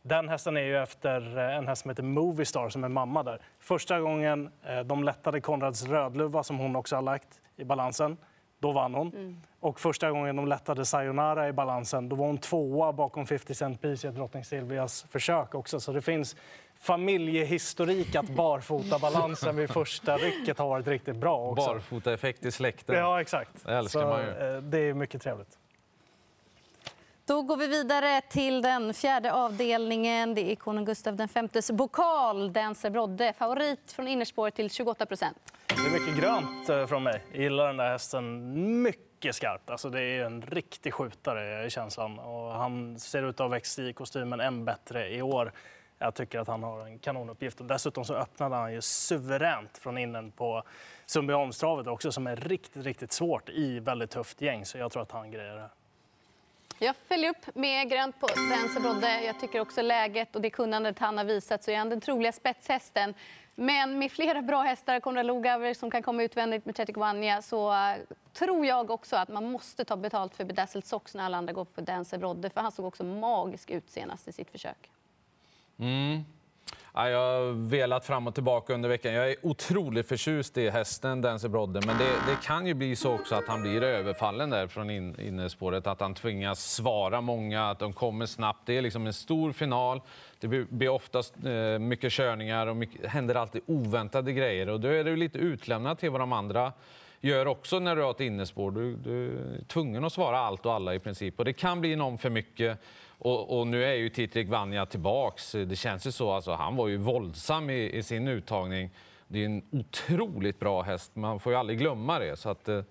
Den 0.10 0.30
hästen 0.30 0.58
är 0.58 0.62
ju 0.62 0.78
efter 0.78 1.38
eh, 1.38 1.58
en 1.58 1.68
häst 1.68 1.82
som 1.82 1.90
heter 1.90 2.04
Moviestar 2.04 2.70
som 2.70 2.84
är 2.84 2.90
mamma 2.90 3.24
där. 3.24 3.42
Första 3.60 4.00
gången 4.00 4.52
eh, 4.64 4.80
de 4.80 5.04
lättade 5.04 5.42
Konrads 5.42 5.84
Rödluva 5.84 6.44
som 6.44 6.58
hon 6.58 6.76
också 6.76 6.96
har 6.96 7.02
lagt 7.02 7.42
i 7.58 7.64
balansen, 7.64 8.18
då 8.60 8.72
vann 8.72 8.94
hon. 8.94 9.08
Mm. 9.08 9.42
Och 9.60 9.80
första 9.80 10.12
gången 10.12 10.36
de 10.36 10.48
lättade 10.48 10.86
Sayonara 10.86 11.48
i 11.48 11.54
balansen, 11.54 12.10
då 12.10 12.16
var 12.16 12.26
hon 12.26 12.38
tvåa 12.38 12.94
bakom 12.94 13.26
50 13.26 13.54
Cent 13.54 13.82
Piece 13.82 14.08
i 14.08 14.12
drottning 14.12 14.46
Silvias 14.46 15.06
försök 15.10 15.56
också. 15.56 15.80
Så 15.80 15.92
det 15.92 16.02
finns 16.02 16.36
familjehistorik 16.80 18.16
att 18.16 18.30
barfota 18.30 19.00
balansen 19.00 19.56
vid 19.56 19.70
första 19.70 20.18
rycket 20.18 20.58
har 20.58 20.68
varit 20.68 20.88
riktigt 20.88 21.16
bra 21.16 21.46
också. 21.46 21.68
Barfota-effekt 21.68 22.46
i 22.46 22.52
släkten. 22.52 22.96
Ja, 22.96 23.22
exakt. 23.22 23.66
Det 23.66 23.78
älskar 23.78 24.02
Så, 24.02 24.08
man 24.08 24.22
ju. 24.22 24.56
Eh, 24.56 24.62
det 24.62 24.80
är 24.80 24.94
mycket 24.94 25.22
trevligt. 25.22 25.58
Då 27.30 27.42
går 27.42 27.58
vi 27.58 27.68
vidare 27.68 28.22
till 28.22 28.62
den 28.62 28.94
fjärde 28.94 29.34
avdelningen. 29.34 30.36
Det 30.36 30.52
är 30.52 30.56
konung 30.56 30.86
Gustav 30.86 31.18
Vs 31.18 31.72
pokal. 31.78 32.54
Dancer 32.54 32.90
Brodde, 32.90 33.34
favorit 33.34 33.92
från 33.92 34.08
innerspår 34.08 34.50
till 34.50 34.70
28 34.70 35.06
procent. 35.06 35.54
Det 35.68 35.74
är 35.76 36.00
mycket 36.00 36.24
grönt 36.24 36.70
eh, 36.70 36.86
från 36.86 37.04
mig. 37.04 37.24
Jag 37.32 37.42
gillar 37.42 37.68
den 37.68 37.78
där 37.78 37.92
hästen 37.92 38.82
mycket 38.82 39.36
skarpt. 39.36 39.70
Alltså 39.70 39.90
det 39.90 40.02
är 40.02 40.26
en 40.26 40.42
riktig 40.42 40.94
skjutare 40.94 41.60
eh, 41.60 41.68
i 41.68 41.70
känslan. 41.70 42.20
Och 42.20 42.52
han 42.52 43.00
ser 43.00 43.24
ut 43.24 43.36
att 43.36 43.40
ha 43.40 43.48
växt 43.48 43.80
i 43.80 43.94
kostymen 43.94 44.40
än 44.40 44.66
bättre 44.66 45.10
i 45.10 45.22
år. 45.22 45.52
Jag 45.98 46.16
tycker 46.16 46.40
att 46.40 46.48
han 46.48 46.64
har 46.64 46.86
en 46.86 47.00
kanonuppgift. 47.00 47.60
Och 47.60 47.66
dessutom 47.66 48.06
så 48.06 48.14
öppnade 48.14 48.56
han 48.56 48.74
ju 48.74 48.82
suveränt 48.82 49.78
från 49.78 49.98
innen 49.98 50.32
på 50.32 50.64
Sundbyholmstravet 51.06 51.88
också 51.88 52.12
som 52.12 52.28
är 52.28 52.36
riktigt, 52.36 52.86
riktigt 52.86 53.12
svårt 53.12 53.50
i 53.50 53.80
väldigt 53.80 54.12
tufft 54.12 54.42
gäng. 54.42 54.66
Så 54.66 54.78
jag 54.78 54.92
tror 54.92 55.04
att 55.04 55.12
han 55.12 55.32
grejer 55.32 55.54
det 55.54 55.62
här. 55.62 55.70
Jag 56.82 56.96
följer 56.96 57.30
upp 57.30 57.56
med 57.56 57.90
grönt 57.90 58.20
på 58.20 58.28
Spencer 58.28 58.80
Brodde. 58.80 59.24
Jag 59.24 59.40
tycker 59.40 59.60
också 59.60 59.82
läget 59.82 60.36
och 60.36 60.42
det 60.42 60.50
kunnandet 60.50 61.00
han 61.00 61.18
har 61.18 61.26
visat 61.26 61.64
så 61.64 61.72
är 61.72 61.78
han 61.78 61.90
den 61.90 62.02
troliga 62.02 62.32
spetshästen. 62.32 63.14
Men 63.56 64.00
med 64.00 64.12
flera 64.12 64.42
bra 64.42 64.62
hästar, 64.62 65.00
Konrad 65.00 65.26
Lugauer 65.26 65.74
som 65.74 65.92
kan 65.92 66.04
komma 66.04 66.24
utvändigt 66.24 66.66
med 66.66 66.76
Tretikvania 66.76 67.42
så 67.42 67.74
eh, 67.74 67.96
tror 68.34 68.66
jag 68.66 68.92
också 68.92 69.16
att 69.16 69.30
man 69.30 69.52
måste 69.52 69.86
ta 69.86 69.96
betalt 69.96 70.36
för 70.36 70.46
Bedazzled 70.46 70.86
Sox 70.86 71.16
när 71.16 71.24
alla 71.24 71.38
andra 71.38 71.54
går 71.54 71.66
på 71.66 71.82
Dancer 71.82 72.18
Brodde. 72.18 72.50
För 72.50 72.62
han 72.62 72.72
såg 72.72 72.86
också 72.86 73.04
magisk 73.04 73.70
ut 73.70 73.90
senast 73.90 74.28
i 74.28 74.32
sitt 74.32 74.52
försök. 74.52 74.90
Mm. 75.78 76.26
Ja, 76.94 77.10
jag 77.10 77.20
har 77.20 77.70
velat 77.70 78.06
fram 78.06 78.28
och 78.28 78.36
tillbaka 78.36 78.74
under 78.74 78.90
veckan. 78.90 79.14
Jag 79.14 79.30
är 79.30 79.36
otroligt 79.42 80.08
förtjust 80.08 80.58
i 80.58 80.70
hästen 80.70 81.22
Dancer 81.22 81.50
Brodde, 81.50 81.82
men 81.86 81.98
det, 81.98 82.12
det, 82.28 82.38
kan 82.44 82.68
ju 82.68 82.74
bli 82.74 82.96
så 82.96 83.14
också 83.14 83.36
att 83.36 83.48
han 83.48 83.62
blir 83.62 83.84
överfallen 83.84 84.50
där 84.50 84.68
från 84.68 84.90
in, 84.90 85.20
innerspåret. 85.20 85.88
Att 85.88 86.00
han 86.00 86.14
tvingas 86.14 86.74
svara 86.74 87.22
många, 87.22 87.70
att 87.70 87.80
de 87.80 87.94
kommer 87.94 88.26
snabbt. 88.26 88.60
Det 88.66 88.78
är 88.78 88.82
liksom 88.82 89.08
en 89.08 89.14
stor 89.14 89.52
final. 89.52 90.02
Det 90.40 90.48
blir, 90.48 90.66
blir 90.70 90.90
oftast 90.90 91.34
eh, 91.46 91.80
mycket 91.80 92.12
körningar 92.12 92.68
och 92.68 92.76
mycket, 92.76 93.06
händer 93.06 93.36
alltid 93.36 93.62
oväntade 93.66 94.34
grejer. 94.34 94.70
Och 94.70 94.80
då 94.80 94.88
är 94.88 95.04
du 95.04 95.16
lite 95.16 95.40
utlämnad 95.40 95.98
till 95.98 96.10
vad 96.10 96.22
de 96.22 96.34
andra 96.34 96.74
gör 97.22 97.46
också 97.46 97.80
när 97.80 97.96
du 97.96 98.02
har 98.02 98.12
ett 98.12 98.20
innerspår. 98.20 98.72
Du, 98.72 98.96
du 98.96 99.28
är 99.28 99.64
tvungen 99.68 100.06
att 100.06 100.14
svara 100.14 100.40
allt 100.40 100.66
och 100.66 100.74
alla 100.74 100.96
i 100.96 101.00
princip. 101.00 101.40
Och 101.40 101.46
det 101.46 101.54
kan 101.54 101.82
bli 101.82 101.96
någon 101.96 102.18
för 102.18 102.30
mycket. 102.30 102.80
Och, 103.18 103.60
och, 103.60 103.68
nu 103.68 103.84
är 103.84 103.94
ju 103.94 104.10
Titrik 104.10 104.50
Vanja 104.50 104.86
tillbaks. 104.86 105.52
Det 105.52 105.76
känns 105.76 106.08
ju 106.08 106.12
så. 106.12 106.32
Alltså, 106.32 106.52
han 106.52 106.76
var 106.76 106.88
ju 106.88 106.98
våldsam 106.98 107.70
i, 107.70 107.98
i, 107.98 108.04
sin 108.04 108.28
uttagning. 108.28 108.90
Det 109.28 109.40
är 109.40 109.46
en 109.46 109.62
otroligt 109.72 110.60
bra 110.60 110.82
häst. 110.82 111.16
Man 111.16 111.40
får 111.40 111.54
ju 111.54 111.60
aldrig 111.60 111.80
glömma 111.80 112.20
det. 112.20 112.38
Så 112.38 112.50
att, 112.50 112.70
eh, 112.70 112.82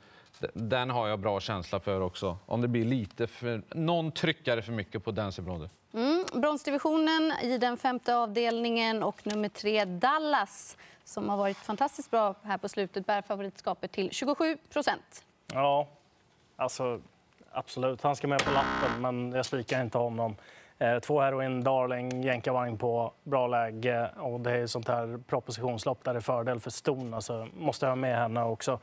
den 0.52 0.90
har 0.90 1.08
jag 1.08 1.18
bra 1.18 1.40
känsla 1.40 1.80
för 1.80 2.00
också. 2.00 2.38
Om 2.46 2.60
det 2.60 2.68
blir 2.68 2.84
lite 2.84 3.26
för, 3.26 3.62
någon 3.74 4.12
tryckare 4.12 4.62
för 4.62 4.72
mycket 4.72 5.04
på 5.04 5.10
Dancy 5.10 5.42
Brother. 5.42 5.70
Mm, 5.94 6.24
bronsdivisionen 6.32 7.32
i 7.42 7.58
den 7.58 7.76
femte 7.76 8.16
avdelningen 8.16 9.02
och 9.02 9.26
nummer 9.26 9.48
tre 9.48 9.84
Dallas 9.84 10.76
som 11.04 11.28
har 11.28 11.36
varit 11.36 11.56
fantastiskt 11.56 12.10
bra 12.10 12.34
här 12.42 12.58
på 12.58 12.68
slutet 12.68 13.06
bär 13.06 13.22
favoritskapet 13.22 13.92
till 13.92 14.10
27 14.10 14.56
procent. 14.72 15.24
Ja, 15.52 15.88
alltså 16.56 17.00
absolut. 17.52 18.02
Han 18.02 18.16
ska 18.16 18.28
med 18.28 18.44
på 18.44 18.50
lappen, 18.50 19.00
men 19.00 19.32
jag 19.32 19.46
spikar 19.46 19.82
inte 19.82 19.98
honom. 19.98 20.36
Eh, 20.78 20.98
två 20.98 21.20
Heroin 21.20 21.64
Darling, 21.64 22.22
jänkarvagn 22.22 22.78
på 22.78 23.12
bra 23.22 23.46
läge. 23.46 24.10
Och 24.16 24.40
det 24.40 24.50
är 24.50 24.66
sånt 24.66 24.88
här 24.88 25.20
propositionslopp 25.26 26.04
där 26.04 26.12
det 26.12 26.18
är 26.18 26.20
fördel 26.20 26.60
för 26.60 26.70
ston. 26.70 27.14
Alltså, 27.14 27.48
måste 27.56 27.86
jag 27.86 27.90
ha 27.90 27.96
med 27.96 28.16
henne 28.16 28.42
också. 28.42 28.78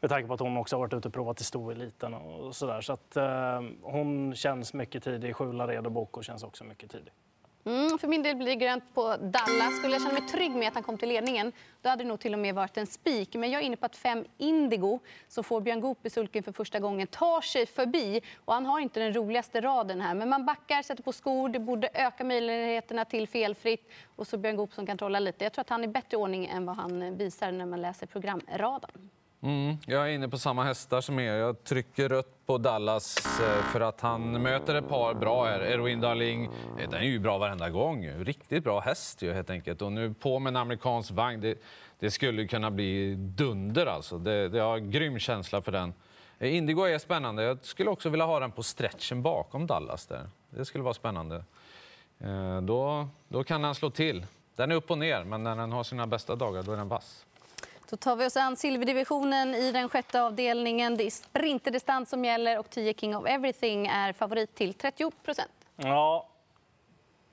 Med 0.00 0.10
tanke 0.10 0.28
på 0.28 0.34
att 0.34 0.40
hon 0.40 0.56
också 0.56 0.76
har 0.76 0.80
varit 0.80 0.94
ute 0.94 1.08
och 1.08 1.14
provat 1.14 1.40
i 1.40 1.44
stoeliten 1.44 2.14
och 2.14 2.56
sådär. 2.56 2.80
Så 2.80 2.92
att 2.92 3.16
eh, 3.16 3.62
hon 3.82 4.34
känns 4.34 4.74
mycket 4.74 5.04
tidig. 5.04 5.36
Sju 5.36 5.52
Laredo 5.52 5.90
Boko 5.90 6.22
känns 6.22 6.42
också 6.42 6.64
mycket 6.64 6.90
tidig. 6.90 7.12
Mm, 7.64 7.98
för 7.98 8.08
min 8.08 8.22
del 8.22 8.36
blir 8.36 8.46
det 8.46 8.54
grönt 8.54 8.94
på 8.94 9.16
Dallas. 9.16 9.78
Skulle 9.78 9.92
jag 9.94 10.02
känna 10.02 10.14
mig 10.14 10.28
trygg 10.28 10.50
med 10.50 10.68
att 10.68 10.74
han 10.74 10.82
kom 10.82 10.98
till 10.98 11.08
ledningen 11.08 11.52
då 11.82 11.88
hade 11.88 12.04
det 12.04 12.08
nog 12.08 12.20
till 12.20 12.32
och 12.32 12.38
med 12.38 12.54
varit 12.54 12.76
en 12.76 12.86
spik. 12.86 13.34
Men 13.34 13.50
jag 13.50 13.62
är 13.62 13.66
inne 13.66 13.76
på 13.76 13.86
att 13.86 13.96
fem 13.96 14.24
Indigo, 14.38 15.00
som 15.28 15.44
får 15.44 15.60
Björn 15.60 15.80
Goop 15.80 16.06
i 16.06 16.10
sulken 16.10 16.42
för 16.42 16.52
första 16.52 16.80
gången, 16.80 17.06
tar 17.06 17.40
sig 17.40 17.66
förbi. 17.66 18.20
Och 18.44 18.54
han 18.54 18.66
har 18.66 18.80
inte 18.80 19.00
den 19.00 19.14
roligaste 19.14 19.60
raden 19.60 20.00
här. 20.00 20.14
Men 20.14 20.28
man 20.28 20.46
backar, 20.46 20.82
sätter 20.82 21.02
på 21.02 21.12
skor. 21.12 21.48
Det 21.48 21.58
borde 21.58 21.88
öka 21.94 22.24
möjligheterna 22.24 23.04
till 23.04 23.28
felfritt. 23.28 23.90
Och 24.16 24.26
så 24.26 24.36
Björn 24.38 24.56
Goop 24.56 24.72
som 24.72 24.86
kan 24.86 24.98
trolla 24.98 25.18
lite. 25.18 25.44
Jag 25.44 25.52
tror 25.52 25.60
att 25.60 25.68
han 25.68 25.84
är 25.84 25.88
bättre 25.88 26.16
ordning 26.16 26.46
än 26.46 26.66
vad 26.66 26.76
han 26.76 27.02
eh, 27.02 27.12
visar 27.12 27.52
när 27.52 27.66
man 27.66 27.80
läser 27.80 28.06
programraden. 28.06 29.10
Mm, 29.42 29.76
jag 29.86 30.08
är 30.08 30.14
inne 30.14 30.28
på 30.28 30.38
samma 30.38 30.64
hästar 30.64 31.00
som 31.00 31.18
er. 31.18 31.34
Jag 31.34 31.64
trycker 31.64 32.08
rött 32.08 32.46
på 32.46 32.58
Dallas 32.58 33.40
eh, 33.40 33.62
för 33.62 33.80
att 33.80 34.00
han 34.00 34.42
möter 34.42 34.74
ett 34.74 34.88
par 34.88 35.14
bra 35.14 35.44
här. 35.44 35.60
Erwin 35.60 36.00
Darling, 36.00 36.44
eh, 36.78 36.90
den 36.90 37.00
är 37.00 37.06
ju 37.06 37.18
bra 37.18 37.38
varenda 37.38 37.70
gång. 37.70 38.08
Riktigt 38.08 38.64
bra 38.64 38.80
häst 38.80 39.22
ju 39.22 39.32
helt 39.32 39.50
enkelt. 39.50 39.82
Och 39.82 39.92
nu 39.92 40.14
på 40.14 40.38
med 40.38 40.50
en 40.50 40.56
amerikansk 40.56 41.10
vagn. 41.10 41.40
Det, 41.40 41.58
det 41.98 42.10
skulle 42.10 42.46
kunna 42.46 42.70
bli 42.70 43.14
dunder 43.14 43.86
alltså. 43.86 44.18
Det, 44.18 44.48
det 44.48 44.58
har 44.58 44.78
grym 44.78 45.18
känsla 45.18 45.62
för 45.62 45.72
den. 45.72 45.94
Eh, 46.38 46.56
Indigo 46.56 46.84
är 46.84 46.98
spännande. 46.98 47.42
Jag 47.42 47.58
skulle 47.62 47.90
också 47.90 48.08
vilja 48.08 48.26
ha 48.26 48.40
den 48.40 48.50
på 48.52 48.62
stretchen 48.62 49.22
bakom 49.22 49.66
Dallas 49.66 50.06
där. 50.06 50.30
Det 50.50 50.64
skulle 50.64 50.84
vara 50.84 50.94
spännande. 50.94 51.44
Då, 52.62 53.08
då 53.28 53.44
kan 53.44 53.64
han 53.64 53.74
slå 53.74 53.90
till. 53.90 54.26
Den 54.56 54.70
är 54.70 54.74
upp 54.74 54.90
och 54.90 54.98
ner, 54.98 55.24
men 55.24 55.42
när 55.42 55.56
den 55.56 55.72
har 55.72 55.84
sina 55.84 56.06
bästa 56.06 56.36
dagar 56.36 56.62
då 56.62 56.72
är 56.72 56.76
den 56.76 56.88
vass. 56.88 57.26
Då 57.90 57.96
tar 57.96 58.16
vi 58.16 58.26
oss 58.26 58.36
an 58.36 58.56
silverdivisionen 58.56 59.54
i 59.54 59.72
den 59.72 59.88
sjätte 59.88 60.22
avdelningen. 60.22 60.96
Det 60.96 61.04
är 61.06 61.10
sprinterdistans 61.10 62.10
som 62.10 62.24
gäller 62.24 62.58
och 62.58 62.70
10 62.70 62.94
King 62.94 63.16
of 63.16 63.26
Everything 63.26 63.86
är 63.86 64.12
favorit 64.12 64.54
till 64.54 64.74
30 64.74 65.10
procent. 65.24 65.50
Ja, 65.76 66.28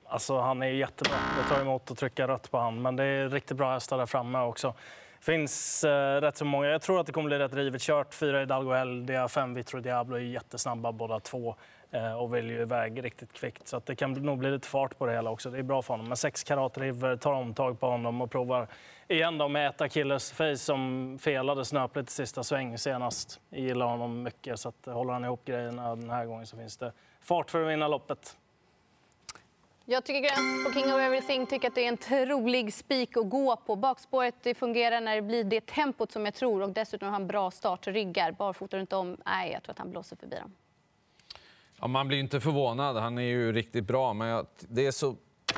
alltså 0.06 0.38
han 0.38 0.62
är 0.62 0.66
jättebra. 0.66 1.16
Det 1.42 1.54
tar 1.54 1.60
emot 1.60 1.90
att 1.90 1.98
trycka 1.98 2.28
rött 2.28 2.50
på 2.50 2.58
han, 2.58 2.82
men 2.82 2.96
det 2.96 3.04
är 3.04 3.28
riktigt 3.28 3.56
bra 3.56 3.72
hästar 3.72 3.98
där 3.98 4.06
framme 4.06 4.38
också. 4.38 4.74
Det 5.18 5.24
finns 5.24 5.84
eh, 5.84 6.20
rätt 6.20 6.36
så 6.36 6.44
många. 6.44 6.68
Jag 6.68 6.82
tror 6.82 7.00
att 7.00 7.06
det 7.06 7.12
kommer 7.12 7.28
bli 7.28 7.38
rätt 7.38 7.54
rivet 7.54 7.82
kört. 7.82 8.14
Fyra 8.14 8.40
Hidalgo 8.40 8.72
Eldia, 8.72 9.28
fem 9.28 9.54
Vitro 9.54 9.80
Diablo 9.80 10.16
är 10.16 10.20
jättesnabba 10.20 10.92
båda 10.92 11.20
två 11.20 11.54
eh, 11.90 12.12
och 12.12 12.34
väljer 12.34 12.60
iväg 12.60 13.04
riktigt 13.04 13.32
kvickt. 13.32 13.68
Så 13.68 13.82
det 13.86 13.96
kan 13.96 14.12
nog 14.12 14.38
bli 14.38 14.50
lite 14.50 14.68
fart 14.68 14.98
på 14.98 15.06
det 15.06 15.12
hela 15.12 15.30
också. 15.30 15.50
Det 15.50 15.58
är 15.58 15.62
bra 15.62 15.82
för 15.82 15.94
honom. 15.94 16.08
Men 16.08 16.16
sex 16.16 16.44
karat 16.44 16.78
River 16.78 17.16
tar 17.16 17.32
omtag 17.32 17.80
på 17.80 17.86
honom 17.86 18.20
och 18.20 18.30
provar 18.30 18.68
igen 19.08 19.38
då 19.38 19.48
med 19.48 19.68
ett 19.68 19.80
Achilles 19.80 20.32
face 20.32 20.56
som 20.56 21.18
felade 21.20 21.64
snöpligt 21.64 22.08
i 22.08 22.12
sista 22.12 22.42
sväng 22.42 22.78
senast. 22.78 23.40
Jag 23.50 23.60
gillar 23.60 23.86
honom 23.86 24.22
mycket 24.22 24.60
så 24.60 24.68
att 24.68 24.86
håller 24.86 25.12
han 25.12 25.24
ihop 25.24 25.44
grejerna 25.44 25.96
den 25.96 26.10
här 26.10 26.26
gången 26.26 26.46
så 26.46 26.56
finns 26.56 26.76
det 26.76 26.92
fart 27.20 27.50
för 27.50 27.62
att 27.62 27.68
vinna 27.68 27.88
loppet. 27.88 28.36
Jag 29.88 30.04
tycker 30.04 30.20
grönt 30.20 30.66
på 30.66 30.72
King 30.72 30.94
of 30.94 31.00
Everything. 31.00 31.46
tycker 31.46 31.68
att 31.68 31.74
det 31.74 31.84
är 31.84 31.88
en 31.88 31.96
trolig 31.96 32.74
spik 32.74 33.16
att 33.16 33.30
gå 33.30 33.56
på. 33.56 33.76
Bakspåret 33.76 34.34
det 34.42 34.54
fungerar 34.54 35.00
när 35.00 35.16
det 35.16 35.22
blir 35.22 35.44
det 35.44 35.66
tempot 35.66 36.12
som 36.12 36.24
jag 36.24 36.34
tror 36.34 36.62
och 36.62 36.70
dessutom 36.70 37.06
har 37.06 37.12
han 37.12 37.26
bra 37.26 37.50
startryggar. 37.50 38.32
Barfota 38.32 38.76
runt 38.76 38.92
om. 38.92 39.16
Nej, 39.26 39.52
jag 39.52 39.62
tror 39.62 39.72
att 39.72 39.78
han 39.78 39.90
blåser 39.90 40.16
förbi 40.16 40.36
dem. 40.36 40.52
Ja, 41.80 41.86
man 41.86 42.08
blir 42.08 42.18
inte 42.18 42.40
förvånad. 42.40 42.96
Han 42.96 43.18
är 43.18 43.22
ju 43.22 43.52
riktigt 43.52 43.84
bra, 43.84 44.12
men 44.12 44.28
jag, 44.28 44.46
det 44.68 44.86
är 44.86 44.90
så 44.90 45.16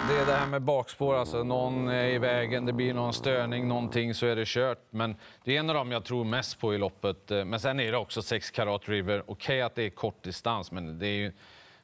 det 0.08 0.16
är 0.16 0.26
det 0.26 0.32
här 0.32 0.46
med 0.46 0.62
bakspår, 0.62 1.14
alltså 1.14 1.44
någon 1.44 1.88
är 1.88 2.04
i 2.04 2.18
vägen, 2.18 2.66
det 2.66 2.72
blir 2.72 2.94
någon 2.94 3.12
störning, 3.12 3.68
någonting 3.68 4.14
så 4.14 4.26
är 4.26 4.36
det 4.36 4.44
kört. 4.46 4.82
Men 4.90 5.16
det 5.44 5.56
är 5.56 5.60
en 5.60 5.68
av 5.70 5.74
dem 5.74 5.92
jag 5.92 6.04
tror 6.04 6.24
mest 6.24 6.60
på 6.60 6.74
i 6.74 6.78
loppet. 6.78 7.30
Eh, 7.30 7.44
men 7.44 7.60
sen 7.60 7.80
är 7.80 7.92
det 7.92 7.98
också 7.98 8.22
6 8.22 8.50
Karat 8.50 8.88
River. 8.88 9.22
Okej 9.26 9.32
okay 9.32 9.60
att 9.60 9.74
det 9.74 9.82
är 9.82 9.90
kort 9.90 10.22
distans, 10.22 10.72
men 10.72 10.98
det 10.98 11.06
är 11.06 11.16
ju, 11.16 11.32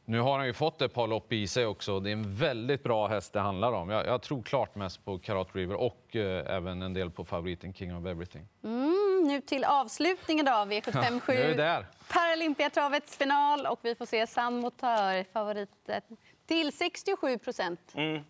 nu 0.04 0.20
har 0.20 0.38
han 0.38 0.46
ju 0.46 0.52
fått 0.52 0.82
ett 0.82 0.94
par 0.94 1.06
lopp 1.06 1.32
i 1.32 1.46
sig 1.46 1.66
också. 1.66 2.00
Det 2.00 2.10
är 2.10 2.12
en 2.12 2.34
väldigt 2.34 2.82
bra 2.82 3.06
häst 3.06 3.32
det 3.32 3.40
handlar 3.40 3.72
om. 3.72 3.90
Jag, 3.90 4.06
jag 4.06 4.22
tror 4.22 4.42
klart 4.42 4.74
mest 4.74 5.04
på 5.04 5.18
Karat 5.18 5.48
River 5.52 5.74
och 5.74 6.16
eh, 6.16 6.56
även 6.56 6.82
en 6.82 6.94
del 6.94 7.10
på 7.10 7.24
favoriten 7.24 7.74
King 7.74 7.96
of 7.96 8.06
Everything. 8.06 8.48
Mm, 8.64 9.24
nu 9.26 9.40
till 9.40 9.64
avslutningen 9.64 10.44
då, 10.44 10.52
V757. 10.52 11.84
Paralympiatravets 12.12 13.16
final 13.16 13.66
och 13.66 13.78
vi 13.82 13.94
får 13.94 14.06
se 14.06 14.26
San 14.26 14.60
Motör, 14.60 15.24
favoriten 15.32 16.02
till 16.46 16.72
67 16.72 17.38
procent. 17.38 17.80
Mm. 17.94 18.22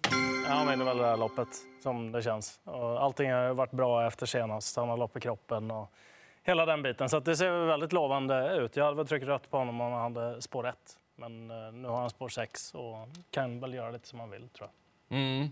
Han 0.46 0.68
vinner 0.68 0.84
väl 0.84 0.98
det 0.98 1.06
här 1.06 1.16
loppet, 1.16 1.48
som 1.82 2.12
det 2.12 2.22
känns. 2.22 2.60
Och 2.64 3.02
allting 3.02 3.32
har 3.32 3.54
varit 3.54 3.70
bra 3.70 4.06
efter 4.06 4.26
senast. 4.26 4.76
Han 4.76 4.88
har 4.88 4.96
lopp 4.96 5.16
i 5.16 5.20
kroppen 5.20 5.70
och 5.70 5.92
hela 6.42 6.66
den 6.66 6.82
biten. 6.82 7.08
Så 7.08 7.20
det 7.20 7.36
ser 7.36 7.66
väldigt 7.66 7.92
lovande 7.92 8.56
ut. 8.56 8.76
Jag 8.76 8.84
hade 8.84 8.96
väl 8.96 9.06
tryckt 9.06 9.26
rött 9.26 9.50
på 9.50 9.58
honom 9.58 9.80
om 9.80 9.92
han 9.92 10.14
hade 10.14 10.42
spår 10.42 10.66
1. 10.66 10.76
Men 11.16 11.50
eh, 11.50 11.72
nu 11.72 11.88
har 11.88 12.00
han 12.00 12.10
spår 12.10 12.28
6 12.28 12.74
och 12.74 13.08
kan 13.30 13.60
väl 13.60 13.74
göra 13.74 13.90
lite 13.90 14.08
som 14.08 14.20
han 14.20 14.30
vill, 14.30 14.48
tror 14.48 14.68
jag. 15.08 15.18
Mm. 15.18 15.48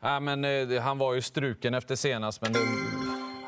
Ja, 0.00 0.20
men, 0.20 0.44
eh, 0.44 0.82
han 0.82 0.98
var 0.98 1.14
ju 1.14 1.22
struken 1.22 1.74
efter 1.74 1.96
senast, 1.96 2.42
men 2.42 2.52
det, 2.52 2.58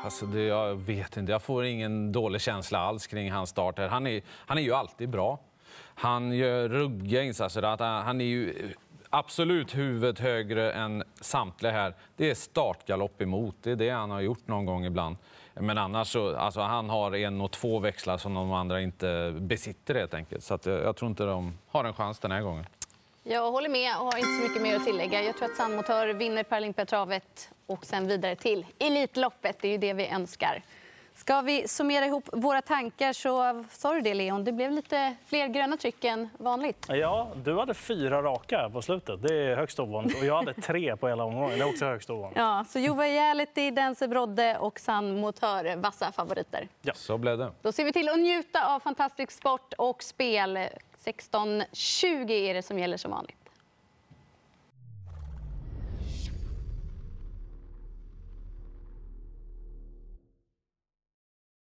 alltså 0.03 0.25
det, 0.25 0.43
jag 0.43 0.75
vet 0.75 1.17
inte. 1.17 1.31
Jag 1.31 1.41
får 1.41 1.65
ingen 1.65 2.11
dålig 2.11 2.41
känsla 2.41 2.79
alls 2.79 3.07
kring 3.07 3.31
hans 3.31 3.49
start. 3.49 3.77
Här. 3.77 3.87
Han, 3.87 4.07
är, 4.07 4.21
han 4.27 4.57
är 4.57 4.61
ju 4.61 4.73
alltid 4.73 5.09
bra. 5.09 5.39
Han 5.95 6.31
gör 6.31 6.69
ruggiga 6.69 7.23
insatser. 7.23 7.61
Han 8.03 8.21
är 8.21 8.25
ju 8.25 8.73
absolut 9.09 9.77
huvudet 9.77 10.19
högre 10.19 10.71
än 10.71 11.03
samtliga 11.21 11.71
här. 11.71 11.93
Det 12.15 12.29
är 12.29 12.35
startgalopp 12.35 13.21
emot. 13.21 13.55
Det 13.61 13.71
är 13.71 13.75
det 13.75 13.89
han 13.89 14.11
har 14.11 14.21
gjort 14.21 14.47
någon 14.47 14.65
gång 14.65 14.85
ibland. 14.85 15.17
Men 15.53 15.77
annars 15.77 16.07
så, 16.07 16.35
alltså 16.35 16.61
han 16.61 16.89
har 16.89 17.15
en 17.15 17.41
och 17.41 17.51
två 17.51 17.79
växlar 17.79 18.17
som 18.17 18.33
de 18.33 18.51
andra 18.51 18.81
inte 18.81 19.35
besitter 19.39 19.95
helt 19.95 20.13
enkelt. 20.13 20.43
Så 20.43 20.59
jag, 20.63 20.83
jag 20.83 20.95
tror 20.95 21.09
inte 21.09 21.23
de 21.23 21.57
har 21.67 21.83
en 21.83 21.93
chans 21.93 22.19
den 22.19 22.31
här 22.31 22.41
gången. 22.41 22.65
Jag 23.23 23.51
håller 23.51 23.69
med 23.69 23.95
och 23.97 24.05
har 24.05 24.17
inte 24.17 24.35
så 24.35 24.47
mycket 24.47 24.61
mer 24.61 24.75
att 24.75 24.85
tillägga. 24.85 25.23
Jag 25.23 25.37
tror 25.37 25.49
att 25.49 25.55
Sandmotör 25.55 26.07
vinner 26.07 26.43
Paralympiatravet 26.43 27.49
och 27.65 27.85
sen 27.85 28.07
vidare 28.07 28.35
till 28.35 28.65
Elitloppet. 28.79 29.57
Det 29.61 29.67
är 29.67 29.71
ju 29.71 29.77
det 29.77 29.93
vi 29.93 30.07
önskar. 30.07 30.63
Ska 31.19 31.41
vi 31.41 31.67
summera 31.67 32.05
ihop 32.05 32.29
våra 32.31 32.61
tankar 32.61 33.13
så 33.13 33.63
sa 33.71 33.93
du 33.93 34.01
det 34.01 34.13
Leon, 34.13 34.43
det 34.43 34.51
blev 34.51 34.71
lite 34.71 35.15
fler 35.25 35.47
gröna 35.47 35.77
tryck 35.77 36.03
än 36.03 36.29
vanligt. 36.37 36.85
Ja, 36.89 37.31
du 37.35 37.59
hade 37.59 37.73
fyra 37.73 38.21
raka 38.21 38.69
på 38.73 38.81
slutet. 38.81 39.21
Det 39.21 39.33
är 39.33 39.55
högst 39.55 39.79
ovanligt. 39.79 40.17
Och 40.19 40.25
jag 40.25 40.35
hade 40.35 40.53
tre 40.53 40.97
på 40.97 41.07
hela 41.07 41.23
omgången. 41.23 41.59
Det 41.59 41.65
är 41.65 41.69
också 41.69 41.85
högst 41.85 42.09
ovanligt. 42.09 42.37
Ja, 42.37 42.65
så 42.69 42.79
Juva 42.79 43.07
Jality, 43.07 43.71
Dense 43.71 44.07
Brodde 44.07 44.57
och 44.57 44.79
San 44.79 45.19
Motör, 45.19 45.75
vassa 45.75 46.11
favoriter. 46.11 46.67
Ja. 46.81 46.93
Så 46.95 47.17
blev 47.17 47.37
det. 47.37 47.51
Då 47.61 47.71
ser 47.71 47.83
vi 47.83 47.93
till 47.93 48.09
att 48.09 48.19
njuta 48.19 48.75
av 48.75 48.79
fantastisk 48.79 49.31
sport 49.31 49.73
och 49.77 50.03
spel. 50.03 50.57
16.20 51.05 52.31
är 52.31 52.53
det 52.53 52.61
som 52.61 52.79
gäller 52.79 52.97
som 52.97 53.11
vanligt. 53.11 53.38